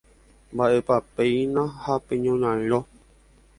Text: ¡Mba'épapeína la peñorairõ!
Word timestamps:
¡Mba'épapeína 0.55 1.63
la 1.83 1.93
peñorairõ! 2.07 2.79